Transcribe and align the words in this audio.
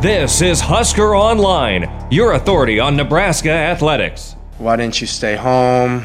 This 0.00 0.40
is 0.40 0.62
Husker 0.62 1.14
Online, 1.14 1.86
your 2.10 2.32
authority 2.32 2.80
on 2.80 2.96
Nebraska 2.96 3.50
athletics. 3.50 4.32
Why 4.56 4.76
didn't 4.76 4.98
you 4.98 5.06
stay 5.06 5.36
home? 5.36 6.04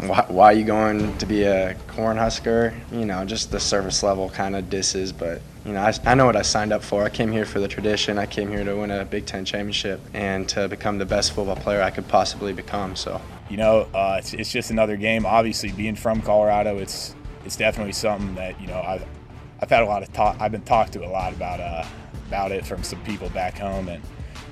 Why, 0.00 0.24
why 0.26 0.46
are 0.46 0.52
you 0.52 0.64
going 0.64 1.16
to 1.18 1.26
be 1.26 1.44
a 1.44 1.74
Cornhusker? 1.86 2.74
You 2.90 3.04
know, 3.04 3.24
just 3.24 3.52
the 3.52 3.60
service 3.60 4.02
level 4.02 4.30
kind 4.30 4.56
of 4.56 4.68
disses, 4.68 5.12
but 5.12 5.40
you 5.64 5.74
know, 5.74 5.80
I, 5.80 5.94
I 6.04 6.14
know 6.16 6.26
what 6.26 6.34
I 6.34 6.42
signed 6.42 6.72
up 6.72 6.82
for. 6.82 7.04
I 7.04 7.08
came 7.08 7.30
here 7.30 7.44
for 7.44 7.60
the 7.60 7.68
tradition. 7.68 8.18
I 8.18 8.26
came 8.26 8.48
here 8.48 8.64
to 8.64 8.74
win 8.74 8.90
a 8.90 9.04
Big 9.04 9.26
Ten 9.26 9.44
championship 9.44 10.00
and 10.12 10.48
to 10.48 10.66
become 10.66 10.98
the 10.98 11.06
best 11.06 11.32
football 11.32 11.54
player 11.54 11.82
I 11.82 11.92
could 11.92 12.08
possibly 12.08 12.52
become. 12.52 12.96
So, 12.96 13.20
you 13.48 13.58
know, 13.58 13.86
uh, 13.94 14.16
it's, 14.18 14.34
it's 14.34 14.50
just 14.50 14.72
another 14.72 14.96
game. 14.96 15.24
Obviously, 15.24 15.70
being 15.70 15.94
from 15.94 16.20
Colorado, 16.20 16.78
it's 16.78 17.14
it's 17.44 17.54
definitely 17.54 17.92
something 17.92 18.34
that 18.34 18.60
you 18.60 18.66
know 18.66 18.82
I've 18.82 19.06
I've 19.60 19.70
had 19.70 19.84
a 19.84 19.86
lot 19.86 20.02
of 20.02 20.12
talk. 20.12 20.36
I've 20.40 20.50
been 20.50 20.62
talked 20.62 20.94
to 20.94 21.06
a 21.06 21.08
lot 21.08 21.32
about 21.32 21.60
uh, 21.60 21.84
about 22.26 22.52
it 22.52 22.66
from 22.66 22.82
some 22.82 23.02
people 23.04 23.28
back 23.30 23.58
home, 23.58 23.88
and 23.88 24.02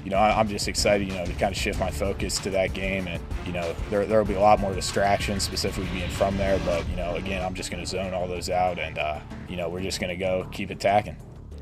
you 0.05 0.11
know 0.11 0.19
I'm 0.19 0.49
just 0.49 0.69
excited, 0.69 1.09
you 1.09 1.15
know, 1.15 1.25
to 1.25 1.33
kind 1.33 1.53
of 1.53 1.57
shift 1.57 1.79
my 1.79 1.91
focus 1.91 2.39
to 2.41 2.51
that 2.51 2.75
game, 2.75 3.07
and 3.07 3.23
you 3.47 3.53
know 3.53 3.75
there 3.91 4.07
there 4.07 4.19
will 4.19 4.29
be 4.29 4.35
a 4.35 4.41
lot 4.41 4.61
more 4.61 4.75
distractions, 4.75 5.43
specifically 5.43 5.91
being 5.93 6.11
from 6.11 6.37
there, 6.37 6.59
but 6.65 6.89
you 6.89 6.97
know 6.97 7.17
again 7.17 7.45
I'm 7.45 7.55
just 7.55 7.71
going 7.71 7.83
to 7.83 7.89
zone 7.89 8.15
all 8.15 8.27
those 8.27 8.51
out, 8.51 8.79
and 8.79 8.99
uh, 8.99 9.21
you 9.49 9.57
know 9.57 9.69
we're 9.69 9.83
just 9.83 10.01
going 10.01 10.11
to 10.11 10.17
go 10.17 10.49
keep 10.53 10.71
attacking. 10.71 11.17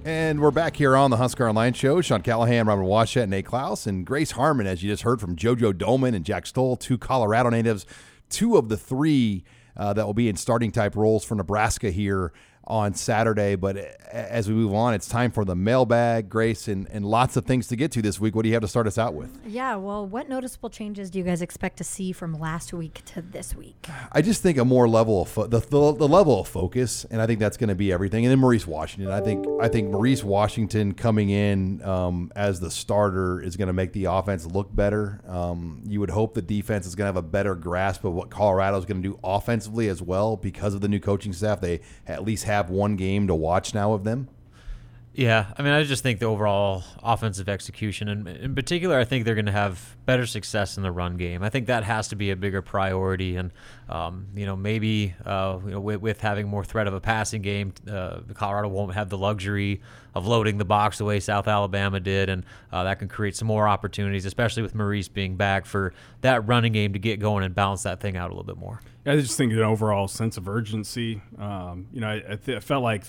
And 0.05 0.41
we're 0.41 0.51
back 0.51 0.75
here 0.75 0.97
on 0.97 1.13
the 1.13 1.17
Husker 1.17 1.49
Online 1.49 1.73
Show. 1.75 2.01
Sean 2.01 2.23
Callahan, 2.23 2.67
Robert 2.67 2.83
Washut, 2.83 3.29
Nate 3.29 3.47
Clouse, 3.47 3.87
and 3.87 4.05
Grace 4.05 4.33
Harmon, 4.33 4.67
as 4.67 4.83
you 4.83 4.91
just 4.91 5.05
heard 5.05 5.21
from 5.21 5.37
JoJo 5.37 5.75
Domann 5.75 6.17
and 6.17 6.25
Jack 6.25 6.47
Stoll, 6.47 6.77
two 6.77 6.99
Colorado 6.99 7.51
natives, 7.51 7.87
two 8.29 8.57
of 8.57 8.69
the 8.69 8.77
three 8.77 9.45
uh, 9.77 9.93
that 9.93 10.05
will 10.05 10.13
be 10.13 10.29
in 10.29 10.35
starting 10.35 10.73
type 10.73 10.97
roles 10.97 11.25
for 11.25 11.37
Nebraska 11.37 11.93
here 11.93 12.33
on 12.65 12.95
Saturday. 12.95 13.55
But 13.57 13.77
as 13.77 14.49
we 14.49 14.55
move 14.55 14.75
on, 14.75 14.95
it's 14.95 15.09
time 15.09 15.31
for 15.31 15.45
the 15.45 15.57
mailbag, 15.57 16.29
Grace, 16.29 16.69
and, 16.69 16.89
and 16.91 17.05
lots 17.05 17.37
of 17.37 17.45
things 17.45 17.67
to 17.69 17.77
get 17.77 17.91
to 17.93 18.03
this 18.03 18.21
week. 18.21 18.35
What 18.35 18.43
do 18.43 18.49
you 18.49 18.55
have 18.55 18.63
to 18.63 18.69
start 18.69 18.87
us 18.87 18.99
out 18.99 19.15
with? 19.15 19.39
Yeah, 19.47 19.77
well, 19.77 20.07
what 20.07 20.29
noticeable 20.29 20.71
changes 20.71 21.11
do 21.11 21.19
you 21.19 21.25
guys 21.25 21.43
expect 21.43 21.79
to 21.79 21.85
see 21.85 22.13
from 22.13 22.39
last 22.39 22.73
week 22.73 23.03
to 23.07 23.23
this 23.23 23.55
week? 23.55 23.89
I 24.13 24.23
just 24.23 24.43
think 24.43 24.59
a 24.59 24.65
more 24.65 24.89
level 24.89 25.23
of 25.23 25.29
fo- 25.29 25.47
the, 25.47 25.61
the, 25.61 25.95
the 25.95 26.09
level 26.09 26.41
of 26.41 26.49
focus, 26.49 27.05
and 27.11 27.21
I 27.21 27.27
think 27.27 27.41
that's 27.41 27.57
going 27.57 27.69
to 27.69 27.75
be 27.75 27.93
everything. 27.93 28.25
And 28.25 28.31
then 28.31 28.39
Maurice 28.39 28.67
Washington, 28.67 29.13
I 29.13 29.21
think 29.21 29.47
I 29.61 29.69
think 29.69 29.91
Maurice 29.91 30.23
Washington 30.23 30.93
coming 30.95 31.31
in 31.31 31.83
um, 31.83 32.33
as 32.37 32.61
the 32.61 32.71
starter 32.71 33.41
is 33.41 33.57
going 33.57 33.69
to 33.69 33.73
make 33.73 33.93
the 33.93 34.07
offense 34.07 34.47
look 34.47 34.75
better. 34.75 35.21
Um, 35.27 35.83
you 35.87 36.01
would 36.01 36.11
hope 36.11 36.35
the 36.35 36.43
defense 36.43 36.87
is 36.87 36.95
going 36.95 37.05
to 37.05 37.09
have 37.09 37.17
a 37.17 37.23
better 37.23 37.55
grasp 37.55 38.05
of 38.05 38.13
what 38.13 38.31
Colorado 38.31 38.77
is 38.79 38.85
going 38.85 39.03
to 39.03 39.09
do 39.09 39.19
offensively 39.25 39.89
as 39.89 40.03
well 40.03 40.37
because 40.37 40.75
of 40.75 40.81
the 40.81 40.89
new 40.89 41.01
coaching 41.01 41.33
staff. 41.33 41.61
They 41.61 41.81
at 42.07 42.25
least 42.25 42.45
have 42.53 42.71
one 42.71 42.97
game 42.97 43.27
to 43.27 43.35
watch 43.35 43.75
now 43.75 43.93
of 43.93 44.05
them? 44.05 44.29
Yeah, 45.15 45.53
I 45.59 45.63
mean, 45.63 45.73
I 45.73 45.83
just 45.85 46.03
think 46.03 46.21
the 46.21 46.27
overall 46.27 46.85
offensive 47.03 47.47
execution, 47.47 48.09
and 48.09 48.27
in 48.27 48.55
particular, 48.55 48.99
I 48.99 49.05
think 49.05 49.27
they're 49.27 49.35
going 49.35 49.47
to 49.47 49.53
have 49.53 49.95
better 50.07 50.27
success 50.27 50.79
in 50.79 50.83
the 50.83 50.91
run 50.91 51.19
game. 51.19 51.43
I 51.43 51.51
think 51.51 51.67
that 51.67 51.85
has 51.85 52.09
to 52.09 52.17
be 52.17 52.31
a 52.31 52.37
bigger 52.37 52.63
priority, 52.63 53.37
and 53.37 53.53
um, 53.91 54.29
you 54.35 54.47
know, 54.47 54.57
maybe 54.57 55.15
uh, 55.27 55.59
you 55.67 55.73
know, 55.73 55.81
with, 55.81 56.01
with, 56.01 56.21
having 56.23 56.49
more 56.49 56.65
threat 56.65 56.87
of 56.87 56.95
a 56.95 57.01
passing 57.01 57.43
game, 57.43 57.75
uh, 57.91 58.21
Colorado 58.33 58.69
won't 58.69 58.95
have 58.95 59.11
the 59.11 59.19
luxury 59.19 59.83
of 60.15 60.27
loading 60.27 60.57
the 60.57 60.65
box 60.65 60.97
the 60.97 61.05
way 61.05 61.21
South 61.21 61.47
Alabama 61.47 62.01
did, 62.01 62.31
and 62.31 62.45
uh, 62.73 62.85
that 62.85 62.99
can 62.99 63.09
create 63.09 63.37
some 63.37 63.49
more 63.49 63.69
opportunities, 63.69 64.25
especially 64.25 64.63
with 64.63 64.75
Maurice 64.75 65.09
being 65.09 65.37
back 65.37 65.67
for 65.67 65.93
that 66.23 66.47
running 66.49 66.73
game 66.73 66.95
to 66.95 66.99
get 66.99 67.21
going 67.21 67.45
and 67.45 67.55
balance 67.55 67.83
that 67.83 68.01
thing 68.01 68.17
out 68.17 68.31
a 68.31 68.33
little 68.33 68.45
bit 68.45 68.57
more. 68.57 68.81
I 69.05 69.17
just 69.17 69.37
think 69.37 69.53
an 69.53 69.59
overall 69.59 70.09
sense 70.09 70.39
of 70.39 70.49
urgency. 70.49 71.21
Um, 71.39 71.89
you 71.93 72.01
know, 72.01 72.09
I, 72.09 72.23
I, 72.31 72.37
th- 72.37 72.57
I, 72.57 72.61
felt 72.61 72.83
like 72.83 73.05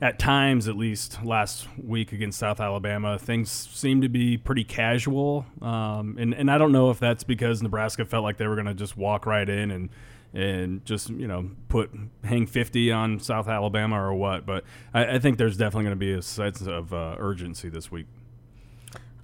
at 0.00 0.18
times, 0.18 0.68
at 0.68 0.76
least 0.76 1.24
last 1.24 1.66
week 1.82 2.12
against 2.12 2.38
South 2.38 2.60
Alabama, 2.60 3.18
things 3.18 3.50
seemed 3.50 4.02
to 4.02 4.08
be 4.08 4.36
pretty 4.36 4.64
casual. 4.64 5.46
Um, 5.62 6.16
and, 6.18 6.34
and 6.34 6.50
I 6.50 6.58
don't 6.58 6.72
know 6.72 6.90
if 6.90 6.98
that's 6.98 7.24
because 7.24 7.62
Nebraska 7.62 8.04
felt 8.04 8.22
like 8.22 8.36
they 8.36 8.46
were 8.46 8.56
going 8.56 8.66
to 8.66 8.74
just 8.74 8.96
walk 8.96 9.26
right 9.26 9.48
in 9.48 9.70
and 9.70 9.90
and 10.34 10.84
just 10.84 11.08
you 11.08 11.26
know 11.26 11.48
put 11.68 11.90
hang 12.22 12.46
50 12.46 12.92
on 12.92 13.20
South 13.20 13.48
Alabama 13.48 14.00
or 14.00 14.12
what. 14.14 14.44
But 14.44 14.64
I, 14.92 15.14
I 15.14 15.18
think 15.18 15.38
there's 15.38 15.56
definitely 15.56 15.84
going 15.84 15.96
to 15.96 15.96
be 15.96 16.12
a 16.12 16.22
sense 16.22 16.60
of 16.66 16.92
uh, 16.92 17.16
urgency 17.18 17.68
this 17.70 17.90
week. 17.90 18.06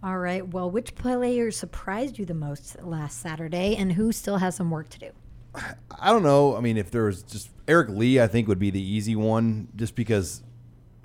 All 0.03 0.19
right. 0.19 0.47
Well, 0.47 0.71
which 0.71 0.95
player 0.95 1.51
surprised 1.51 2.19
you 2.19 2.25
the 2.25 2.35
most 2.35 2.83
last 2.83 3.21
Saturday, 3.21 3.77
and 3.77 3.93
who 3.93 4.11
still 4.11 4.39
has 4.39 4.57
some 4.57 4.71
work 4.71 4.89
to 4.91 4.99
do? 4.99 5.11
I 6.01 6.11
don't 6.11 6.23
know. 6.23 6.57
I 6.57 6.61
mean, 6.61 6.79
if 6.79 6.91
there 6.91 7.05
was 7.05 7.23
just 7.23 7.51
Eric 7.69 7.91
Lee, 7.91 8.19
I 8.19 8.27
think 8.27 8.49
would 8.49 8.59
be 8.59 8.71
the 8.71 8.83
easy 8.83 9.15
one, 9.15 9.69
just 9.77 9.95
because 9.95 10.43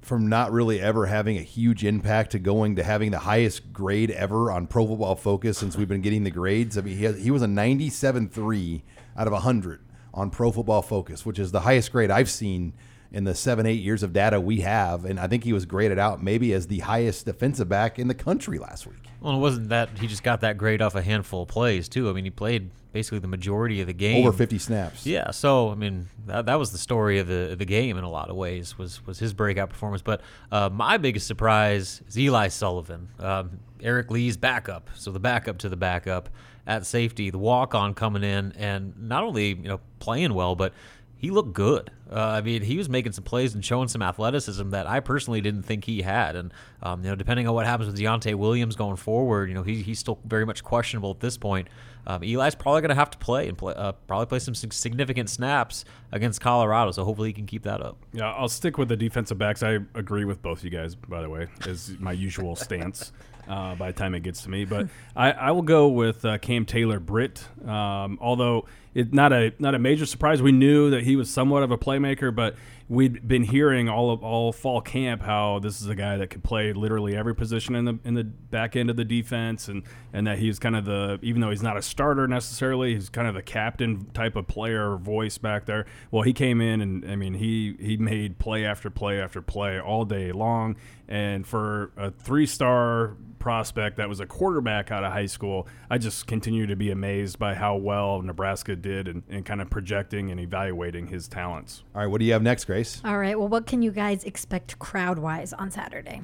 from 0.07 0.27
not 0.27 0.51
really 0.51 0.79
ever 0.79 1.05
having 1.05 1.37
a 1.37 1.41
huge 1.41 1.83
impact 1.83 2.31
to 2.31 2.39
going 2.39 2.77
to 2.77 2.83
having 2.83 3.11
the 3.11 3.19
highest 3.19 3.73
grade 3.73 4.09
ever 4.11 4.49
on 4.51 4.65
Pro 4.65 4.87
Football 4.87 5.15
Focus 5.15 5.57
since 5.57 5.75
we've 5.75 5.87
been 5.87 6.01
getting 6.01 6.23
the 6.23 6.31
grades. 6.31 6.77
I 6.77 6.81
mean, 6.81 6.97
he, 6.97 7.03
has, 7.03 7.21
he 7.21 7.29
was 7.29 7.41
a 7.41 7.47
97.3 7.47 8.81
out 9.17 9.27
of 9.27 9.33
100 9.33 9.81
on 10.13 10.29
Pro 10.29 10.51
Football 10.51 10.81
Focus, 10.81 11.25
which 11.25 11.37
is 11.37 11.51
the 11.51 11.59
highest 11.61 11.91
grade 11.91 12.09
I've 12.09 12.29
seen 12.29 12.73
in 13.11 13.25
the 13.25 13.35
seven, 13.35 13.65
eight 13.65 13.81
years 13.81 14.01
of 14.01 14.13
data 14.13 14.39
we 14.39 14.61
have. 14.61 15.03
And 15.03 15.19
I 15.19 15.27
think 15.27 15.43
he 15.43 15.53
was 15.53 15.65
graded 15.65 15.99
out 15.99 16.23
maybe 16.23 16.53
as 16.53 16.67
the 16.67 16.79
highest 16.79 17.25
defensive 17.25 17.67
back 17.67 17.99
in 17.99 18.07
the 18.07 18.15
country 18.15 18.59
last 18.59 18.87
week. 18.87 19.06
Well, 19.21 19.35
it 19.35 19.39
wasn't 19.39 19.69
that 19.69 19.89
he 19.97 20.07
just 20.07 20.23
got 20.23 20.41
that 20.41 20.57
grade 20.57 20.81
off 20.81 20.95
a 20.95 21.01
handful 21.01 21.43
of 21.43 21.47
plays, 21.47 21.89
too. 21.89 22.09
I 22.09 22.13
mean, 22.13 22.23
he 22.23 22.29
played 22.29 22.69
basically 22.93 23.19
the 23.19 23.27
majority 23.27 23.81
of 23.81 23.87
the 23.87 23.93
game. 23.93 24.25
Over 24.25 24.35
50 24.35 24.57
snaps. 24.57 25.05
Yeah. 25.05 25.31
So, 25.31 25.71
I 25.71 25.75
mean, 25.75 26.07
that, 26.27 26.45
that 26.45 26.55
was 26.55 26.71
the 26.71 26.77
story 26.77 27.19
of 27.19 27.27
the, 27.27 27.55
the 27.57 27.65
game 27.65 27.97
in 27.97 28.03
a 28.03 28.09
lot 28.09 28.29
of 28.29 28.35
ways, 28.35 28.77
was, 28.77 29.05
was 29.05 29.19
his 29.19 29.33
breakout 29.33 29.69
performance. 29.69 30.01
But 30.01 30.21
uh, 30.51 30.69
my 30.69 30.97
biggest 30.97 31.27
surprise 31.27 32.01
is 32.07 32.17
Eli 32.17 32.47
Sullivan, 32.47 33.09
um, 33.19 33.59
Eric 33.81 34.11
Lee's 34.11 34.37
backup. 34.37 34.89
So 34.95 35.11
the 35.11 35.19
backup 35.19 35.57
to 35.59 35.69
the 35.69 35.77
backup 35.77 36.29
at 36.65 36.85
safety, 36.85 37.29
the 37.29 37.37
walk 37.37 37.73
on 37.75 37.93
coming 37.93 38.23
in 38.23 38.51
and 38.53 38.93
not 38.97 39.23
only, 39.23 39.49
you 39.49 39.67
know, 39.67 39.79
playing 39.99 40.33
well, 40.33 40.55
but 40.55 40.73
he 41.17 41.31
looked 41.31 41.53
good. 41.53 41.91
Uh, 42.11 42.19
I 42.19 42.41
mean, 42.41 42.61
he 42.61 42.77
was 42.77 42.89
making 42.89 43.11
some 43.11 43.23
plays 43.23 43.53
and 43.53 43.63
showing 43.63 43.87
some 43.87 44.01
athleticism 44.01 44.69
that 44.69 44.87
I 44.87 44.99
personally 44.99 45.41
didn't 45.41 45.63
think 45.63 45.85
he 45.85 46.01
had. 46.01 46.35
And 46.35 46.53
um, 46.81 47.03
you 47.03 47.09
know, 47.09 47.15
depending 47.15 47.47
on 47.47 47.53
what 47.53 47.65
happens 47.65 47.91
with 47.91 47.99
Deontay 47.99 48.35
Williams 48.35 48.75
going 48.75 48.95
forward, 48.95 49.49
you 49.49 49.55
know, 49.55 49.63
he, 49.63 49.81
he's 49.81 49.99
still 49.99 50.19
very 50.25 50.45
much 50.45 50.63
questionable 50.63 51.11
at 51.11 51.19
this 51.19 51.37
point. 51.37 51.67
Um, 52.05 52.23
Eli's 52.23 52.55
probably 52.55 52.81
going 52.81 52.89
to 52.89 52.95
have 52.95 53.09
to 53.11 53.17
play 53.17 53.49
and 53.49 53.57
play, 53.57 53.73
uh, 53.75 53.91
probably 53.91 54.27
play 54.27 54.39
some 54.39 54.55
significant 54.55 55.29
snaps 55.29 55.83
against 56.13 56.39
Colorado. 56.39 56.91
So 56.91 57.03
hopefully 57.03 57.29
he 57.29 57.33
can 57.33 57.45
keep 57.45 57.63
that 57.63 57.81
up. 57.81 57.97
Yeah, 58.13 58.31
I'll 58.31 58.47
stick 58.47 58.77
with 58.77 58.87
the 58.87 58.95
defensive 58.95 59.37
backs. 59.37 59.61
I 59.61 59.79
agree 59.93 60.23
with 60.23 60.41
both 60.41 60.63
you 60.63 60.69
guys, 60.69 60.95
by 60.95 61.21
the 61.21 61.29
way, 61.29 61.47
is 61.65 61.97
my 61.99 62.13
usual 62.13 62.55
stance. 62.55 63.11
Uh, 63.47 63.75
by 63.75 63.93
the 63.93 63.97
time 63.97 64.13
it 64.13 64.23
gets 64.23 64.43
to 64.43 64.49
me, 64.49 64.65
but 64.65 64.89
I, 65.15 65.31
I 65.31 65.51
will 65.51 65.61
go 65.61 65.87
with 65.87 66.25
uh, 66.25 66.37
Cam 66.37 66.65
Taylor 66.65 66.99
Britt. 66.99 67.45
Um, 67.65 68.19
although 68.19 68.65
it 68.97 69.13
not 69.13 69.31
a 69.31 69.53
not 69.59 69.75
a 69.75 69.79
major 69.79 70.07
surprise. 70.07 70.41
We 70.41 70.51
knew 70.51 70.89
that 70.89 71.03
he 71.03 71.15
was 71.15 71.29
somewhat 71.29 71.61
of 71.61 71.69
a 71.69 71.77
playmaker, 71.97 72.33
but 72.33 72.55
we'd 72.89 73.27
been 73.27 73.43
hearing 73.43 73.89
all 73.89 74.11
of 74.11 74.23
all 74.23 74.53
fall 74.53 74.79
camp 74.79 75.21
how 75.21 75.59
this 75.59 75.81
is 75.81 75.87
a 75.87 75.95
guy 75.95 76.17
that 76.17 76.29
could 76.29 76.43
play 76.43 76.71
literally 76.71 77.15
every 77.15 77.35
position 77.35 77.75
in 77.75 77.85
the 77.85 77.99
in 78.03 78.13
the 78.13 78.23
back 78.23 78.75
end 78.75 78.89
of 78.89 78.95
the 78.95 79.05
defense, 79.05 79.67
and 79.67 79.83
and 80.13 80.25
that 80.27 80.39
he's 80.39 80.59
kind 80.59 80.75
of 80.75 80.85
the 80.85 81.19
even 81.21 81.41
though 81.41 81.49
he's 81.49 81.63
not 81.63 81.77
a 81.77 81.81
starter 81.81 82.27
necessarily, 82.27 82.93
he's 82.93 83.09
kind 83.09 83.27
of 83.27 83.35
the 83.35 83.41
captain 83.41 84.05
type 84.13 84.35
of 84.35 84.47
player 84.47 84.93
or 84.93 84.97
voice 84.97 85.37
back 85.37 85.65
there. 85.65 85.85
Well, 86.11 86.23
he 86.23 86.33
came 86.33 86.61
in 86.61 86.81
and 86.81 87.09
I 87.09 87.15
mean 87.15 87.33
he 87.35 87.75
he 87.79 87.97
made 87.97 88.39
play 88.39 88.65
after 88.65 88.89
play 88.89 89.19
after 89.19 89.41
play 89.41 89.79
all 89.79 90.05
day 90.05 90.31
long, 90.31 90.77
and 91.07 91.45
for 91.45 91.91
a 91.97 92.11
three 92.11 92.45
star 92.45 93.17
prospect 93.47 93.95
that 93.95 94.09
was 94.09 94.19
a 94.19 94.25
quarterback 94.25 94.91
out 94.91 95.05
of 95.05 95.13
high 95.13 95.25
school, 95.25 95.67
I 95.89 95.97
just 95.97 96.27
continue 96.27 96.67
to 96.67 96.75
be 96.75 96.91
amazed 96.91 97.39
by 97.39 97.53
how 97.53 97.77
well 97.77 98.21
Nebraska 98.21 98.75
did 98.75 99.07
and, 99.07 99.23
and 99.29 99.45
kind 99.45 99.61
of 99.61 99.69
projecting 99.69 100.31
and 100.31 100.39
evaluating 100.39 101.07
his 101.07 101.29
talents. 101.29 101.83
All 101.95 102.01
right, 102.01 102.07
what 102.07 102.19
do 102.19 102.25
you 102.25 102.33
have 102.33 102.41
next, 102.41 102.65
Grace? 102.77 103.01
All 103.03 103.17
right, 103.17 103.39
well, 103.39 103.47
what 103.47 103.65
can 103.65 103.81
you 103.81 103.89
guys 103.89 104.23
expect 104.23 104.77
crowd 104.77 105.17
wise 105.17 105.51
on 105.51 105.71
Saturday? 105.71 106.21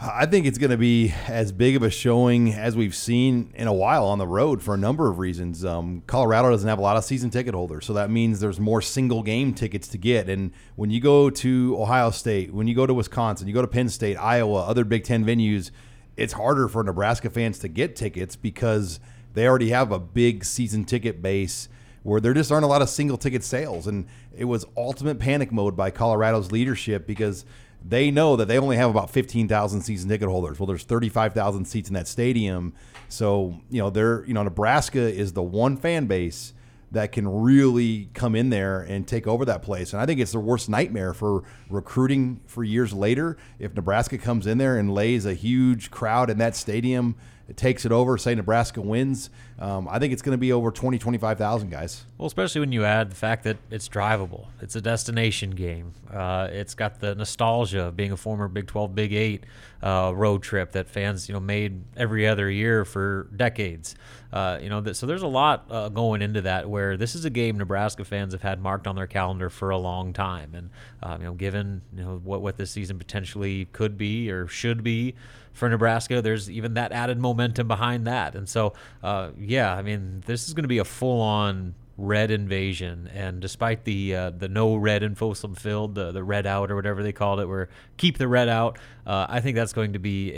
I 0.00 0.24
think 0.24 0.46
it's 0.46 0.56
going 0.56 0.70
to 0.70 0.78
be 0.78 1.12
as 1.28 1.52
big 1.52 1.76
of 1.76 1.82
a 1.82 1.90
showing 1.90 2.54
as 2.54 2.74
we've 2.74 2.94
seen 2.94 3.52
in 3.54 3.68
a 3.68 3.74
while 3.74 4.06
on 4.06 4.16
the 4.16 4.26
road 4.26 4.62
for 4.62 4.72
a 4.72 4.78
number 4.78 5.10
of 5.10 5.18
reasons. 5.18 5.66
Um, 5.66 6.02
Colorado 6.06 6.50
doesn't 6.50 6.66
have 6.66 6.78
a 6.78 6.82
lot 6.82 6.96
of 6.96 7.04
season 7.04 7.28
ticket 7.28 7.54
holders, 7.54 7.84
so 7.84 7.92
that 7.92 8.10
means 8.10 8.40
there's 8.40 8.58
more 8.58 8.80
single 8.80 9.22
game 9.22 9.52
tickets 9.52 9.86
to 9.88 9.98
get. 9.98 10.30
And 10.30 10.52
when 10.76 10.90
you 10.90 10.98
go 10.98 11.28
to 11.28 11.76
Ohio 11.78 12.10
State, 12.10 12.54
when 12.54 12.66
you 12.66 12.74
go 12.74 12.86
to 12.86 12.94
Wisconsin, 12.94 13.46
you 13.46 13.52
go 13.52 13.60
to 13.60 13.68
Penn 13.68 13.90
State, 13.90 14.16
Iowa, 14.16 14.62
other 14.62 14.86
Big 14.86 15.04
Ten 15.04 15.26
venues, 15.26 15.70
it's 16.16 16.32
harder 16.32 16.68
for 16.68 16.82
Nebraska 16.82 17.28
fans 17.28 17.58
to 17.58 17.68
get 17.68 17.96
tickets 17.96 18.34
because 18.34 18.98
they 19.34 19.46
already 19.46 19.68
have 19.68 19.92
a 19.92 19.98
big 19.98 20.46
season 20.46 20.86
ticket 20.86 21.20
base 21.20 21.68
where 22.02 22.20
there 22.20 22.34
just 22.34 22.50
aren't 22.50 22.64
a 22.64 22.68
lot 22.68 22.82
of 22.82 22.88
single 22.88 23.16
ticket 23.16 23.44
sales. 23.44 23.86
And 23.86 24.06
it 24.36 24.44
was 24.44 24.66
ultimate 24.76 25.18
panic 25.18 25.52
mode 25.52 25.76
by 25.76 25.90
Colorado's 25.90 26.50
leadership 26.50 27.06
because 27.06 27.44
they 27.84 28.10
know 28.10 28.36
that 28.36 28.48
they 28.48 28.58
only 28.58 28.76
have 28.76 28.90
about 28.90 29.10
15,000 29.10 29.82
season 29.82 30.08
ticket 30.08 30.28
holders. 30.28 30.58
Well, 30.58 30.66
there's 30.66 30.84
35,000 30.84 31.64
seats 31.64 31.88
in 31.88 31.94
that 31.94 32.08
stadium. 32.08 32.74
So, 33.08 33.60
you 33.70 33.80
know, 33.80 33.90
they're, 33.90 34.24
you 34.24 34.34
know, 34.34 34.42
Nebraska 34.42 35.00
is 35.00 35.32
the 35.32 35.42
one 35.42 35.76
fan 35.76 36.06
base 36.06 36.54
that 36.92 37.10
can 37.10 37.26
really 37.26 38.10
come 38.12 38.36
in 38.36 38.50
there 38.50 38.80
and 38.80 39.08
take 39.08 39.26
over 39.26 39.46
that 39.46 39.62
place. 39.62 39.92
And 39.92 40.02
I 40.02 40.06
think 40.06 40.20
it's 40.20 40.32
the 40.32 40.40
worst 40.40 40.68
nightmare 40.68 41.14
for 41.14 41.42
recruiting 41.70 42.40
for 42.46 42.62
years 42.62 42.92
later 42.92 43.38
if 43.58 43.74
Nebraska 43.74 44.18
comes 44.18 44.46
in 44.46 44.58
there 44.58 44.78
and 44.78 44.92
lays 44.92 45.24
a 45.24 45.32
huge 45.32 45.90
crowd 45.90 46.28
in 46.28 46.36
that 46.38 46.54
stadium 46.54 47.16
it 47.48 47.56
takes 47.56 47.84
it 47.84 47.92
over, 47.92 48.16
say 48.18 48.34
Nebraska 48.34 48.80
wins, 48.80 49.30
um, 49.62 49.86
I 49.88 50.00
think 50.00 50.12
it's 50.12 50.22
going 50.22 50.32
to 50.32 50.40
be 50.40 50.52
over 50.52 50.72
20, 50.72 50.98
25,000 50.98 51.70
guys. 51.70 52.04
Well, 52.18 52.26
especially 52.26 52.60
when 52.60 52.72
you 52.72 52.84
add 52.84 53.10
the 53.12 53.14
fact 53.14 53.44
that 53.44 53.58
it's 53.70 53.88
drivable. 53.88 54.46
It's 54.60 54.74
a 54.74 54.80
destination 54.80 55.52
game. 55.52 55.92
Uh, 56.12 56.48
it's 56.50 56.74
got 56.74 56.98
the 56.98 57.14
nostalgia 57.14 57.84
of 57.84 57.96
being 57.96 58.10
a 58.10 58.16
former 58.16 58.48
Big 58.48 58.66
12, 58.66 58.94
Big 58.94 59.12
8 59.12 59.44
uh, 59.82 60.12
road 60.14 60.42
trip 60.42 60.72
that 60.72 60.88
fans, 60.88 61.28
you 61.28 61.32
know, 61.32 61.40
made 61.40 61.82
every 61.96 62.26
other 62.26 62.50
year 62.50 62.84
for 62.84 63.28
decades. 63.36 63.94
Uh, 64.32 64.58
you 64.62 64.68
know, 64.68 64.80
that, 64.80 64.96
so 64.96 65.06
there's 65.06 65.22
a 65.22 65.28
lot 65.28 65.66
uh, 65.70 65.88
going 65.90 66.22
into 66.22 66.40
that. 66.40 66.68
Where 66.68 66.96
this 66.96 67.14
is 67.14 67.24
a 67.24 67.30
game 67.30 67.58
Nebraska 67.58 68.04
fans 68.04 68.32
have 68.32 68.42
had 68.42 68.60
marked 68.60 68.86
on 68.86 68.96
their 68.96 69.06
calendar 69.06 69.50
for 69.50 69.70
a 69.70 69.76
long 69.76 70.14
time, 70.14 70.54
and 70.54 70.70
um, 71.02 71.20
you 71.20 71.26
know, 71.26 71.34
given 71.34 71.82
you 71.94 72.02
know 72.02 72.20
what 72.24 72.40
what 72.40 72.56
this 72.56 72.70
season 72.70 72.98
potentially 72.98 73.66
could 73.72 73.98
be 73.98 74.30
or 74.30 74.46
should 74.46 74.82
be 74.82 75.14
for 75.52 75.68
Nebraska, 75.68 76.22
there's 76.22 76.50
even 76.50 76.74
that 76.74 76.92
added 76.92 77.18
momentum 77.18 77.31
behind 77.68 78.06
that. 78.06 78.34
And 78.34 78.48
so, 78.48 78.72
uh, 79.02 79.30
yeah, 79.38 79.74
I 79.74 79.82
mean, 79.82 80.22
this 80.26 80.48
is 80.48 80.54
going 80.54 80.64
to 80.64 80.68
be 80.68 80.78
a 80.78 80.84
full 80.84 81.20
on 81.20 81.74
red 81.96 82.30
invasion. 82.30 83.08
And 83.12 83.40
despite 83.40 83.84
the 83.84 84.14
uh, 84.14 84.30
the 84.30 84.48
no 84.48 84.76
red 84.76 85.02
in 85.02 85.14
Folsom 85.14 85.54
Field, 85.54 85.94
the 85.94 86.12
the 86.12 86.24
red 86.24 86.46
out 86.46 86.70
or 86.70 86.76
whatever 86.76 87.02
they 87.02 87.12
called 87.12 87.40
it, 87.40 87.46
where 87.46 87.68
keep 87.96 88.18
the 88.18 88.28
red 88.28 88.48
out, 88.48 88.78
uh, 89.04 89.26
I 89.28 89.40
think 89.40 89.56
that's 89.56 89.72
going 89.72 89.94
to 89.94 89.98
be 89.98 90.32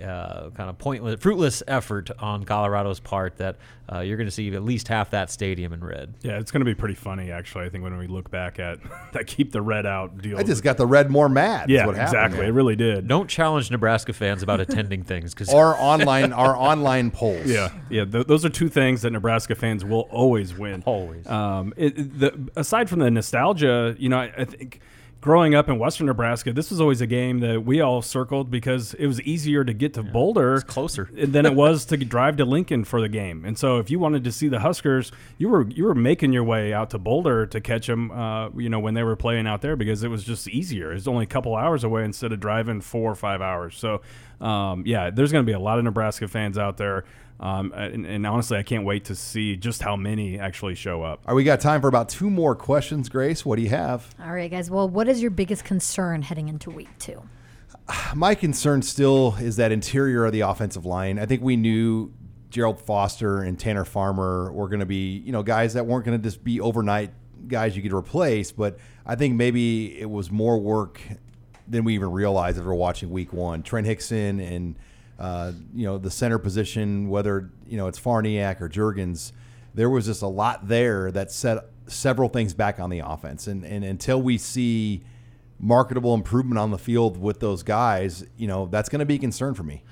a 0.00 0.06
uh, 0.06 0.50
kind 0.50 0.70
of 0.70 0.78
pointless, 0.78 1.20
fruitless 1.20 1.62
effort 1.66 2.10
on 2.20 2.44
Colorado's 2.44 3.00
part. 3.00 3.38
That 3.38 3.56
uh, 3.92 4.00
you're 4.00 4.16
going 4.16 4.28
to 4.28 4.32
see 4.32 4.54
at 4.54 4.62
least 4.62 4.86
half 4.86 5.10
that 5.10 5.30
stadium 5.30 5.72
in 5.72 5.82
red. 5.82 6.14
Yeah, 6.22 6.38
it's 6.38 6.52
going 6.52 6.60
to 6.60 6.64
be 6.64 6.76
pretty 6.76 6.94
funny 6.94 7.32
actually. 7.32 7.64
I 7.64 7.70
think 7.70 7.82
when 7.82 7.96
we 7.98 8.06
look 8.06 8.30
back 8.30 8.60
at 8.60 8.78
that 9.12 9.26
keep 9.26 9.50
the 9.50 9.60
red 9.60 9.84
out 9.84 10.18
deal. 10.18 10.38
I 10.38 10.44
just 10.44 10.62
got 10.62 10.76
the 10.76 10.86
red 10.86 11.10
more 11.10 11.28
mad. 11.28 11.70
Yeah, 11.70 11.88
exactly. 11.90 12.46
It 12.46 12.50
really 12.50 12.76
did. 12.76 13.08
Don't 13.08 13.28
challenge 13.28 13.70
Nebraska 13.72 14.12
fans 14.12 14.44
about 14.44 14.60
attending 14.60 15.02
things 15.04 15.34
because 15.34 15.52
our 15.52 15.74
online 15.74 16.32
our 16.32 16.56
online 16.56 17.10
polls. 17.10 17.46
Yeah, 17.46 17.70
yeah. 17.90 18.04
Th- 18.04 18.26
those 18.26 18.44
are 18.44 18.50
two 18.50 18.68
things 18.68 19.02
that 19.02 19.10
Nebraska 19.10 19.56
fans 19.56 19.84
will 19.84 20.08
always 20.10 20.56
win. 20.56 20.84
Always. 20.86 21.26
Um, 21.26 21.74
it, 21.76 22.20
the, 22.20 22.48
aside 22.54 22.88
from 22.88 23.00
the 23.00 23.10
nostalgia, 23.10 23.96
you 23.98 24.08
know, 24.08 24.18
I, 24.18 24.32
I 24.38 24.44
think 24.44 24.80
growing 25.24 25.54
up 25.54 25.70
in 25.70 25.78
Western 25.78 26.06
Nebraska, 26.06 26.52
this 26.52 26.70
was 26.70 26.82
always 26.82 27.00
a 27.00 27.06
game 27.06 27.40
that 27.40 27.64
we 27.64 27.80
all 27.80 28.02
circled 28.02 28.50
because 28.50 28.92
it 28.92 29.06
was 29.06 29.22
easier 29.22 29.64
to 29.64 29.72
get 29.72 29.94
to 29.94 30.02
yeah, 30.02 30.10
Boulder 30.10 30.60
closer 30.60 31.08
than 31.14 31.46
it 31.46 31.54
was 31.54 31.86
to 31.86 31.96
drive 31.96 32.36
to 32.36 32.44
Lincoln 32.44 32.84
for 32.84 33.00
the 33.00 33.08
game. 33.08 33.42
And 33.46 33.56
so, 33.58 33.78
if 33.78 33.90
you 33.90 33.98
wanted 33.98 34.22
to 34.24 34.30
see 34.30 34.48
the 34.48 34.58
Huskers, 34.58 35.12
you 35.38 35.48
were 35.48 35.66
you 35.70 35.84
were 35.84 35.94
making 35.94 36.34
your 36.34 36.44
way 36.44 36.74
out 36.74 36.90
to 36.90 36.98
Boulder 36.98 37.46
to 37.46 37.60
catch 37.62 37.86
them. 37.86 38.10
Uh, 38.10 38.50
you 38.50 38.68
know, 38.68 38.78
when 38.78 38.92
they 38.92 39.02
were 39.02 39.16
playing 39.16 39.46
out 39.46 39.62
there 39.62 39.76
because 39.76 40.04
it 40.04 40.08
was 40.08 40.24
just 40.24 40.46
easier. 40.46 40.90
It 40.90 40.96
was 40.96 41.08
only 41.08 41.24
a 41.24 41.26
couple 41.26 41.56
hours 41.56 41.84
away 41.84 42.04
instead 42.04 42.30
of 42.30 42.38
driving 42.38 42.82
four 42.82 43.10
or 43.10 43.14
five 43.14 43.40
hours. 43.40 43.78
So, 43.78 44.02
um, 44.42 44.82
yeah, 44.84 45.08
there's 45.08 45.32
going 45.32 45.46
to 45.46 45.50
be 45.50 45.54
a 45.54 45.58
lot 45.58 45.78
of 45.78 45.84
Nebraska 45.84 46.28
fans 46.28 46.58
out 46.58 46.76
there. 46.76 47.06
Um, 47.40 47.72
and, 47.74 48.06
and, 48.06 48.26
honestly, 48.26 48.56
I 48.56 48.62
can't 48.62 48.84
wait 48.84 49.06
to 49.06 49.14
see 49.14 49.56
just 49.56 49.82
how 49.82 49.96
many 49.96 50.38
actually 50.38 50.76
show 50.76 51.02
up. 51.02 51.20
All 51.26 51.34
right, 51.34 51.36
we 51.36 51.44
got 51.44 51.60
time 51.60 51.80
for 51.80 51.88
about 51.88 52.08
two 52.08 52.30
more 52.30 52.54
questions. 52.54 53.08
Grace, 53.08 53.44
what 53.44 53.56
do 53.56 53.62
you 53.62 53.70
have? 53.70 54.14
All 54.22 54.32
right, 54.32 54.50
guys. 54.50 54.70
Well, 54.70 54.88
what 54.88 55.08
is 55.08 55.20
your 55.20 55.32
biggest 55.32 55.64
concern 55.64 56.22
heading 56.22 56.48
into 56.48 56.70
week 56.70 56.88
two? 56.98 57.22
My 58.14 58.34
concern 58.34 58.82
still 58.82 59.34
is 59.40 59.56
that 59.56 59.72
interior 59.72 60.24
of 60.24 60.32
the 60.32 60.40
offensive 60.42 60.86
line. 60.86 61.18
I 61.18 61.26
think 61.26 61.42
we 61.42 61.56
knew 61.56 62.12
Gerald 62.50 62.80
Foster 62.80 63.42
and 63.42 63.58
Tanner 63.58 63.84
Farmer 63.84 64.52
were 64.52 64.68
going 64.68 64.80
to 64.80 64.86
be, 64.86 65.18
you 65.18 65.32
know, 65.32 65.42
guys 65.42 65.74
that 65.74 65.86
weren't 65.86 66.04
going 66.04 66.16
to 66.18 66.22
just 66.22 66.44
be 66.44 66.60
overnight 66.60 67.10
guys 67.48 67.76
you 67.76 67.82
could 67.82 67.92
replace. 67.92 68.52
But 68.52 68.78
I 69.04 69.16
think 69.16 69.34
maybe 69.34 70.00
it 70.00 70.08
was 70.08 70.30
more 70.30 70.56
work 70.58 71.00
than 71.66 71.82
we 71.82 71.94
even 71.94 72.12
realized 72.12 72.58
after 72.58 72.72
watching 72.72 73.10
week 73.10 73.32
one. 73.32 73.64
Trent 73.64 73.88
Hixson 73.88 74.40
and– 74.40 74.78
uh, 75.18 75.52
you 75.74 75.84
know, 75.84 75.98
the 75.98 76.10
center 76.10 76.38
position, 76.38 77.08
whether 77.08 77.50
you 77.66 77.76
know 77.76 77.86
it's 77.86 77.98
Farniok 77.98 78.60
or 78.60 78.68
Jurgens, 78.68 79.32
there 79.74 79.90
was 79.90 80.06
just 80.06 80.22
a 80.22 80.28
lot 80.28 80.68
there 80.68 81.10
that 81.12 81.30
set 81.30 81.66
several 81.86 82.28
things 82.28 82.54
back 82.54 82.80
on 82.80 82.90
the 82.90 83.00
offense. 83.00 83.46
And 83.46 83.64
and 83.64 83.84
until 83.84 84.20
we 84.20 84.38
see 84.38 85.02
marketable 85.58 86.14
improvement 86.14 86.58
on 86.58 86.70
the 86.70 86.78
field 86.78 87.16
with 87.16 87.40
those 87.40 87.62
guys, 87.62 88.24
you 88.36 88.46
know, 88.46 88.66
that's 88.66 88.88
going 88.88 89.00
to 89.00 89.06
be 89.06 89.14
a 89.14 89.18
concern 89.18 89.54
for 89.54 89.62
me. 89.62 89.82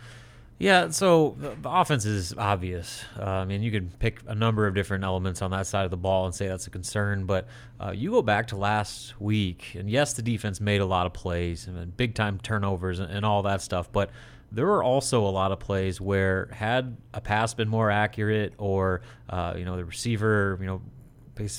Yeah, 0.63 0.91
so 0.91 1.35
the 1.41 1.57
offense 1.65 2.05
is 2.05 2.35
obvious. 2.39 3.05
Uh, 3.19 3.25
I 3.25 3.45
mean, 3.45 3.65
you 3.65 3.73
could 3.73 3.99
pick 3.99 4.21
a 4.29 4.35
number 4.37 4.69
of 4.69 4.77
different 4.77 5.03
elements 5.03 5.43
on 5.43 5.51
that 5.51 5.67
side 5.67 5.85
of 5.85 5.91
the 5.91 5.97
ball 5.97 6.25
and 6.25 6.33
say 6.33 6.47
that's 6.47 6.69
a 6.69 6.71
concern. 6.71 7.27
But 7.27 7.49
uh, 7.81 7.91
you 7.91 8.13
go 8.13 8.23
back 8.23 8.47
to 8.49 8.57
last 8.57 9.21
week, 9.21 9.75
and 9.75 9.91
yes, 9.91 10.13
the 10.13 10.23
defense 10.23 10.61
made 10.61 10.81
a 10.81 10.87
lot 10.87 11.05
of 11.05 11.13
plays 11.13 11.67
and 11.67 11.97
big 11.97 12.15
time 12.15 12.39
turnovers 12.39 13.01
and, 13.01 13.11
and 13.11 13.27
all 13.27 13.43
that 13.43 13.61
stuff. 13.61 13.91
But 13.91 14.11
there 14.53 14.67
were 14.67 14.85
also 14.85 15.27
a 15.27 15.33
lot 15.33 15.51
of 15.51 15.59
plays 15.59 16.01
where 16.01 16.49
had 16.53 16.97
a 17.13 17.21
pass 17.21 17.55
been 17.55 17.69
more 17.69 17.91
accurate 17.91 18.55
or 18.57 19.01
uh, 19.31 19.55
you 19.57 19.65
know 19.65 19.77
the 19.77 19.85
receiver 19.85 20.59
you 20.61 20.67
know 20.67 20.81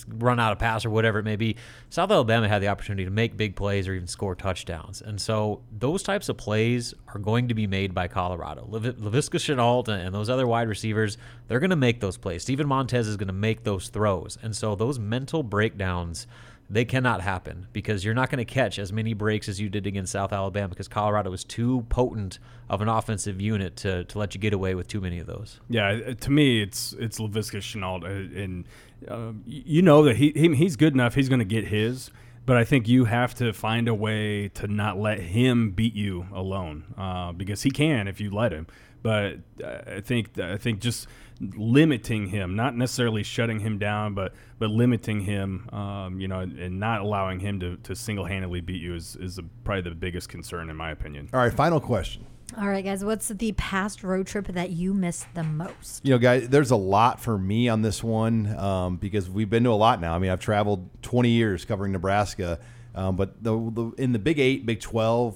run 0.08 0.40
out 0.40 0.52
of 0.52 0.60
pass 0.60 0.86
or 0.86 0.90
whatever 0.90 1.20
it 1.20 1.24
may 1.24 1.36
be 1.36 1.56
south 1.90 2.12
alabama 2.12 2.48
had 2.48 2.62
the 2.62 2.68
opportunity 2.68 3.04
to 3.04 3.12
make 3.12 3.36
big 3.36 3.56
plays 3.56 3.88
or 3.88 3.94
even 3.94 4.08
score 4.08 4.36
touchdowns. 4.36 5.02
And 5.02 5.20
so 5.20 5.62
those 5.72 6.04
types 6.04 6.30
of 6.30 6.38
plays 6.38 6.94
are 7.14 7.20
going 7.20 7.48
to 7.48 7.54
be 7.54 7.68
made 7.68 7.94
by 7.94 8.08
colorado. 8.08 8.66
Lev- 8.70 8.98
laviska 8.98 9.40
shenault 9.40 9.88
and 9.88 10.14
those 10.14 10.30
other 10.30 10.48
wide 10.48 10.68
receivers 10.68 11.18
they're 11.48 11.60
going 11.60 11.70
to 11.70 11.76
make 11.76 12.00
those 12.00 12.18
plays. 12.18 12.44
Steven 12.44 12.68
montez 12.68 13.08
is 13.08 13.18
going 13.18 13.28
to 13.28 13.34
make 13.34 13.64
those 13.64 13.90
throws. 13.90 14.38
And 14.42 14.56
so 14.56 14.76
those 14.76 15.00
mental 15.00 15.44
breakdowns 15.44 16.28
they 16.74 16.86
cannot 16.86 17.22
happen 17.22 17.68
because 17.72 18.04
you're 18.04 18.16
not 18.16 18.32
going 18.32 18.44
to 18.44 18.52
catch 18.52 18.80
as 18.80 18.92
many 18.92 19.14
breaks 19.14 19.48
as 19.48 19.62
you 19.62 19.70
did 19.70 19.86
against 19.86 20.12
South 20.12 20.34
Alabama 20.34 20.70
because 20.70 20.88
Colorado 20.88 21.30
was 21.30 21.44
too 21.44 21.86
potent 21.90 22.40
of 22.68 22.82
an 22.82 22.90
offensive 22.90 23.40
unit 23.40 23.76
to, 23.78 24.04
to 24.06 24.18
let 24.18 24.34
you 24.34 24.42
get 24.42 24.54
away 24.54 24.74
with 24.74 24.88
too 24.88 25.00
many 25.00 25.20
of 25.20 25.28
those. 25.28 25.60
Yeah, 25.70 26.00
uh, 26.08 26.14
to 26.16 26.32
me, 26.32 26.64
it's 26.64 26.94
it's 26.94 27.20
Laviska 27.20 27.60
Shenault, 27.60 28.04
uh, 28.04 28.42
and 28.42 28.66
uh, 29.08 29.34
you 29.46 29.84
know 29.84 30.04
that 30.04 30.16
he, 30.16 30.32
he 30.36 30.56
he's 30.56 30.76
good 30.76 30.94
enough. 30.94 31.14
He's 31.14 31.30
going 31.30 31.40
to 31.40 31.46
get 31.46 31.68
his, 31.68 32.10
but 32.46 32.58
I 32.58 32.64
think 32.64 32.88
you 32.88 33.06
have 33.06 33.36
to 33.36 33.54
find 33.54 33.88
a 33.88 33.94
way 33.94 34.48
to 34.50 34.68
not 34.68 34.98
let 34.98 35.20
him 35.20 35.72
beat 35.72 35.94
you 35.94 36.26
alone 36.34 36.86
uh, 36.98 37.34
because 37.34 37.62
he 37.62 37.70
can 37.70 38.08
if 38.08 38.20
you 38.20 38.32
let 38.32 38.52
him. 38.52 38.66
But 39.04 39.40
I 39.64 40.00
think 40.00 40.40
I 40.40 40.58
think 40.58 40.80
just 40.80 41.08
limiting 41.40 42.28
him, 42.28 42.56
not 42.56 42.76
necessarily 42.76 43.22
shutting 43.22 43.60
him 43.60 43.78
down, 43.78 44.14
but 44.14 44.34
but 44.60 44.70
limiting 44.70 45.20
him, 45.20 45.70
um, 45.74 46.20
you 46.20 46.28
know, 46.28 46.40
and 46.40 46.80
not 46.80 47.02
allowing 47.02 47.40
him 47.40 47.60
to, 47.60 47.78
to 47.78 47.96
single 47.96 48.26
handedly 48.26 48.62
beat 48.62 48.82
you 48.82 48.96
is 48.96 49.18
is 49.18 49.38
a, 49.38 49.44
probably 49.64 49.82
the 49.82 49.96
biggest 49.96 50.30
concern 50.30 50.70
in 50.70 50.76
my 50.76 50.92
opinion. 50.92 51.30
All 51.34 51.40
right, 51.40 51.54
final 51.54 51.80
question. 51.80 52.26
All 52.58 52.68
right, 52.68 52.86
guys, 52.86 53.04
what's 53.04 53.30
the 53.30 53.52
past 53.54 54.04
road 54.04 54.28
trip 54.28 54.48
that 54.48 54.70
you 54.70 54.94
missed 54.94 55.26
the 55.34 55.44
most? 55.44 56.06
You 56.06 56.12
know, 56.12 56.20
guys, 56.20 56.50
there's 56.50 56.70
a 56.70 56.76
lot 56.76 57.20
for 57.20 57.36
me 57.38 57.68
on 57.68 57.82
this 57.82 58.04
one 58.04 58.56
um, 58.58 58.98
because 58.98 59.28
we've 59.28 59.50
been 59.50 59.64
to 59.64 59.72
a 59.72 59.74
lot 59.74 60.00
now. 60.00 60.14
I 60.14 60.20
mean, 60.20 60.30
I've 60.30 60.40
traveled 60.40 60.88
20 61.02 61.30
years 61.30 61.66
covering 61.66 61.94
Nebraska, 61.94 62.60
um, 62.94 63.16
but 63.16 63.44
the, 63.44 63.52
the 63.52 63.92
in 63.98 64.12
the 64.12 64.20
Big 64.20 64.38
Eight, 64.38 64.68
Big 64.68 64.82
12 64.82 65.36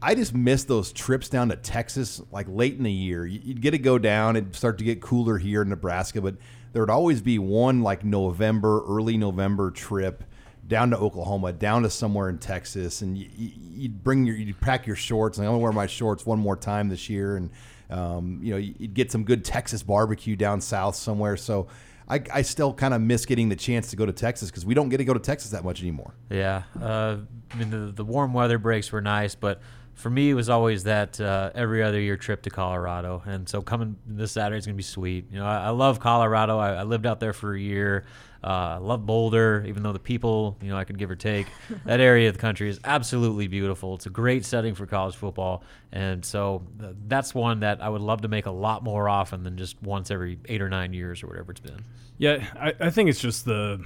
I 0.00 0.14
just 0.14 0.34
miss 0.34 0.64
those 0.64 0.92
trips 0.92 1.28
down 1.28 1.48
to 1.48 1.56
Texas 1.56 2.20
like 2.30 2.46
late 2.48 2.76
in 2.76 2.84
the 2.84 2.92
year. 2.92 3.26
You'd 3.26 3.60
get 3.60 3.72
to 3.72 3.78
go 3.78 3.98
down, 3.98 4.36
it'd 4.36 4.54
start 4.54 4.78
to 4.78 4.84
get 4.84 5.00
cooler 5.00 5.38
here 5.38 5.62
in 5.62 5.68
Nebraska, 5.68 6.20
but 6.20 6.36
there 6.72 6.82
would 6.82 6.90
always 6.90 7.20
be 7.20 7.38
one 7.38 7.82
like 7.82 8.04
November, 8.04 8.82
early 8.86 9.16
November 9.16 9.70
trip 9.70 10.22
down 10.68 10.90
to 10.90 10.98
Oklahoma, 10.98 11.52
down 11.52 11.82
to 11.82 11.90
somewhere 11.90 12.28
in 12.28 12.38
Texas, 12.38 13.00
and 13.00 13.16
you'd 13.16 14.04
bring 14.04 14.26
your, 14.26 14.36
you'd 14.36 14.60
pack 14.60 14.86
your 14.86 14.96
shorts. 14.96 15.38
And 15.38 15.46
I 15.46 15.50
only 15.50 15.62
wear 15.62 15.72
my 15.72 15.86
shorts 15.86 16.26
one 16.26 16.38
more 16.38 16.56
time 16.56 16.88
this 16.88 17.08
year, 17.08 17.36
and 17.36 17.50
um, 17.90 18.40
you 18.42 18.52
know 18.52 18.58
you'd 18.58 18.94
get 18.94 19.10
some 19.10 19.24
good 19.24 19.44
Texas 19.44 19.82
barbecue 19.82 20.36
down 20.36 20.60
south 20.60 20.94
somewhere. 20.94 21.38
So 21.38 21.68
I, 22.06 22.22
I 22.32 22.42
still 22.42 22.74
kind 22.74 22.92
of 22.92 23.00
miss 23.00 23.24
getting 23.24 23.48
the 23.48 23.56
chance 23.56 23.88
to 23.90 23.96
go 23.96 24.04
to 24.04 24.12
Texas 24.12 24.50
because 24.50 24.66
we 24.66 24.74
don't 24.74 24.90
get 24.90 24.98
to 24.98 25.04
go 25.04 25.14
to 25.14 25.20
Texas 25.20 25.50
that 25.52 25.64
much 25.64 25.80
anymore. 25.80 26.14
Yeah, 26.30 26.64
uh, 26.80 27.16
I 27.50 27.56
mean 27.56 27.70
the 27.70 27.92
the 27.92 28.04
warm 28.04 28.34
weather 28.34 28.58
breaks 28.58 28.92
were 28.92 29.00
nice, 29.00 29.34
but 29.34 29.62
for 29.98 30.10
me, 30.10 30.30
it 30.30 30.34
was 30.34 30.48
always 30.48 30.84
that 30.84 31.20
uh, 31.20 31.50
every 31.56 31.82
other 31.82 32.00
year 32.00 32.16
trip 32.16 32.42
to 32.42 32.50
Colorado, 32.50 33.20
and 33.26 33.48
so 33.48 33.60
coming 33.60 33.96
this 34.06 34.32
Saturday 34.32 34.56
is 34.58 34.64
gonna 34.64 34.76
be 34.76 34.82
sweet. 34.82 35.26
You 35.32 35.40
know, 35.40 35.46
I, 35.46 35.64
I 35.64 35.68
love 35.70 35.98
Colorado. 35.98 36.56
I, 36.58 36.74
I, 36.74 36.82
lived 36.84 37.04
out 37.04 37.18
there 37.18 37.32
for 37.32 37.52
a 37.52 37.60
year. 37.60 38.04
Uh, 38.42 38.46
I 38.46 38.76
love 38.76 39.04
Boulder, 39.04 39.64
even 39.66 39.82
though 39.82 39.92
the 39.92 39.98
people, 39.98 40.56
you 40.62 40.68
know, 40.68 40.76
I 40.76 40.84
could 40.84 40.98
give 40.98 41.10
or 41.10 41.16
take. 41.16 41.48
that 41.84 41.98
area 41.98 42.28
of 42.28 42.36
the 42.36 42.40
country 42.40 42.68
is 42.68 42.78
absolutely 42.84 43.48
beautiful. 43.48 43.96
It's 43.96 44.06
a 44.06 44.10
great 44.10 44.44
setting 44.44 44.76
for 44.76 44.86
college 44.86 45.16
football, 45.16 45.64
and 45.90 46.24
so 46.24 46.62
uh, 46.80 46.92
that's 47.08 47.34
one 47.34 47.60
that 47.60 47.82
I 47.82 47.88
would 47.88 48.00
love 48.02 48.20
to 48.20 48.28
make 48.28 48.46
a 48.46 48.52
lot 48.52 48.84
more 48.84 49.08
often 49.08 49.42
than 49.42 49.56
just 49.56 49.82
once 49.82 50.12
every 50.12 50.38
eight 50.44 50.62
or 50.62 50.68
nine 50.68 50.92
years 50.92 51.24
or 51.24 51.26
whatever 51.26 51.50
it's 51.50 51.60
been. 51.60 51.84
Yeah, 52.18 52.46
I, 52.54 52.74
I 52.78 52.90
think 52.90 53.10
it's 53.10 53.20
just 53.20 53.44
the 53.44 53.84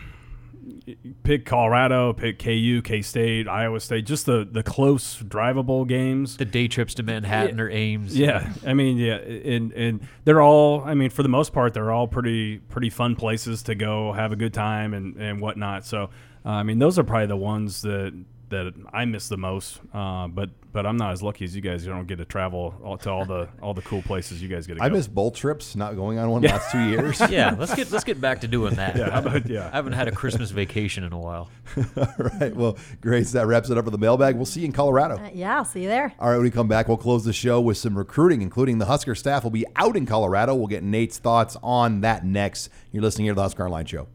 pick 1.22 1.46
Colorado, 1.46 2.12
pick 2.12 2.38
KU, 2.38 2.82
K 2.82 3.02
State, 3.02 3.48
Iowa 3.48 3.80
State, 3.80 4.06
just 4.06 4.26
the 4.26 4.46
the 4.50 4.62
close 4.62 5.22
drivable 5.22 5.86
games. 5.86 6.36
The 6.36 6.44
day 6.44 6.68
trips 6.68 6.94
to 6.94 7.02
Manhattan 7.02 7.60
or 7.60 7.70
Ames. 7.70 8.16
Yeah, 8.16 8.52
I 8.66 8.74
mean, 8.74 8.96
yeah, 8.96 9.16
and 9.16 9.72
and 9.72 10.06
they're 10.24 10.42
all. 10.42 10.82
I 10.84 10.94
mean, 10.94 11.10
for 11.10 11.22
the 11.22 11.28
most 11.28 11.52
part, 11.52 11.74
they're 11.74 11.90
all 11.90 12.08
pretty 12.08 12.58
pretty 12.58 12.90
fun 12.90 13.16
places 13.16 13.62
to 13.64 13.74
go 13.74 14.12
have 14.12 14.32
a 14.32 14.36
good 14.36 14.54
time 14.54 14.94
and 14.94 15.16
and 15.16 15.40
whatnot. 15.40 15.84
So, 15.84 16.10
uh, 16.44 16.50
I 16.50 16.62
mean, 16.62 16.78
those 16.78 16.98
are 16.98 17.04
probably 17.04 17.26
the 17.26 17.36
ones 17.36 17.82
that 17.82 18.12
that 18.52 18.72
I 18.92 19.04
miss 19.04 19.28
the 19.28 19.36
most. 19.36 19.80
Uh, 19.92 20.28
but 20.28 20.50
but 20.72 20.86
I'm 20.86 20.96
not 20.96 21.12
as 21.12 21.22
lucky 21.22 21.44
as 21.44 21.54
you 21.54 21.60
guys. 21.60 21.84
You 21.84 21.92
don't 21.92 22.06
get 22.06 22.16
to 22.16 22.24
travel 22.24 22.74
all, 22.82 22.96
to 22.98 23.10
all 23.10 23.26
the 23.26 23.48
all 23.60 23.74
the 23.74 23.82
cool 23.82 24.00
places 24.02 24.40
you 24.40 24.48
guys 24.48 24.66
get 24.66 24.74
to 24.74 24.80
go. 24.80 24.86
I 24.86 24.88
miss 24.88 25.06
bowl 25.06 25.30
trips, 25.30 25.76
not 25.76 25.96
going 25.96 26.18
on 26.18 26.30
one 26.30 26.40
the 26.42 26.48
last 26.48 26.70
two 26.70 26.80
years. 26.88 27.20
Yeah, 27.30 27.54
let's 27.58 27.74
get 27.74 27.90
let's 27.90 28.04
get 28.04 28.20
back 28.20 28.40
to 28.42 28.48
doing 28.48 28.74
that. 28.76 28.96
Yeah, 29.02 29.18
about- 29.18 29.48
yeah. 29.48 29.68
I 29.72 29.76
haven't 29.76 29.92
had 29.94 30.08
a 30.08 30.12
Christmas 30.12 30.50
vacation 30.50 31.02
in 31.04 31.12
a 31.12 31.18
while. 31.18 31.50
All 31.96 32.06
right. 32.40 32.54
Well, 32.54 32.78
Grace, 33.00 33.32
that 33.32 33.46
wraps 33.46 33.68
it 33.70 33.76
up 33.78 33.84
for 33.84 33.90
the 33.90 33.98
mailbag. 33.98 34.36
We'll 34.36 34.46
see 34.46 34.60
you 34.60 34.66
in 34.66 34.72
Colorado. 34.72 35.16
Uh, 35.16 35.30
yeah, 35.34 35.56
I'll 35.56 35.64
see 35.64 35.82
you 35.82 35.88
there. 35.88 36.12
All 36.18 36.28
right, 36.28 36.36
when 36.36 36.44
we 36.44 36.50
come 36.50 36.68
back, 36.68 36.88
we'll 36.88 36.96
close 36.96 37.24
the 37.24 37.32
show 37.32 37.60
with 37.60 37.76
some 37.78 37.96
recruiting, 37.98 38.42
including 38.42 38.78
the 38.78 38.86
Husker 38.86 39.14
staff 39.14 39.42
will 39.44 39.50
be 39.50 39.64
out 39.76 39.96
in 39.96 40.06
Colorado. 40.06 40.54
We'll 40.54 40.66
get 40.68 40.82
Nate's 40.82 41.18
thoughts 41.18 41.56
on 41.62 42.00
that 42.02 42.24
next. 42.24 42.68
You're 42.92 43.02
listening 43.02 43.24
here 43.26 43.32
to 43.32 43.36
the 43.36 43.42
Husker 43.42 43.64
Online 43.64 43.86
Show. 43.86 44.06